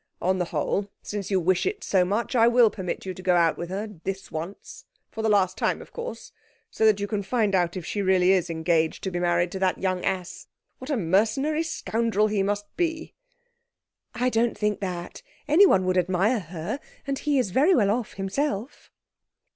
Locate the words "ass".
10.03-10.47